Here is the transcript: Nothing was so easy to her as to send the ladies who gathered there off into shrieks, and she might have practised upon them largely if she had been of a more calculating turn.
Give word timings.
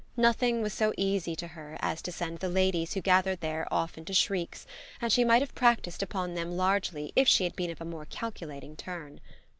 Nothing 0.17 0.63
was 0.63 0.73
so 0.73 0.93
easy 0.97 1.35
to 1.35 1.49
her 1.49 1.77
as 1.79 2.01
to 2.01 2.11
send 2.11 2.39
the 2.39 2.49
ladies 2.49 2.95
who 2.95 3.01
gathered 3.01 3.41
there 3.41 3.71
off 3.71 3.99
into 3.99 4.15
shrieks, 4.15 4.65
and 4.99 5.11
she 5.11 5.23
might 5.23 5.43
have 5.43 5.53
practised 5.53 6.01
upon 6.01 6.33
them 6.33 6.57
largely 6.57 7.13
if 7.15 7.27
she 7.27 7.43
had 7.43 7.55
been 7.55 7.69
of 7.69 7.79
a 7.81 7.85
more 7.85 8.05
calculating 8.05 8.75
turn. 8.75 9.19